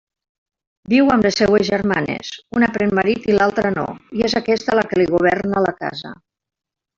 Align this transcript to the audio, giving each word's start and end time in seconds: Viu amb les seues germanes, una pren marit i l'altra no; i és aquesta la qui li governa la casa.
Viu 0.93 1.11
amb 1.15 1.25
les 1.27 1.35
seues 1.41 1.67
germanes, 1.67 2.31
una 2.61 2.69
pren 2.77 2.95
marit 3.01 3.29
i 3.33 3.37
l'altra 3.37 3.73
no; 3.77 3.85
i 4.21 4.25
és 4.29 4.37
aquesta 4.41 4.79
la 4.81 4.87
qui 4.95 5.01
li 5.03 5.07
governa 5.13 5.63
la 5.69 5.77
casa. 5.85 6.17